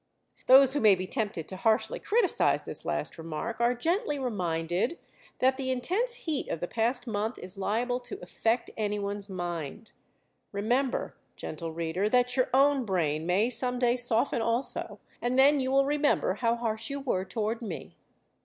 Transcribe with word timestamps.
Those 0.47 0.73
who 0.73 0.79
may 0.81 0.95
be 0.95 1.05
tempted 1.05 1.47
to 1.47 1.57
harshly 1.57 1.99
criticise 1.99 2.63
this 2.63 2.85
last 2.85 3.19
remark, 3.19 3.61
are 3.61 3.75
gently 3.75 4.17
reminded 4.17 4.97
that 5.37 5.57
the 5.57 5.69
intense 5.69 6.15
heat 6.25 6.47
of 6.49 6.59
the 6.59 6.67
past 6.67 7.05
month 7.05 7.37
is 7.37 7.55
liable 7.55 7.99
to 7.99 8.19
effect 8.19 8.71
anyone's 8.75 9.29
mind. 9.29 9.91
Remember, 10.51 11.15
gentle 11.35 11.71
reader, 11.71 12.09
that 12.09 12.35
your 12.35 12.49
own 12.51 12.83
brain 12.83 13.27
may 13.27 13.51
some 13.51 13.77
day 13.77 13.95
soften 13.95 14.41
also, 14.41 14.99
and 15.21 15.37
then 15.37 15.59
you 15.59 15.69
will 15.71 15.85
remember 15.85 16.33
how 16.33 16.55
harsh 16.55 16.89
you 16.89 16.99
were 16.99 17.23
toward 17.23 17.61
me. 17.61 17.95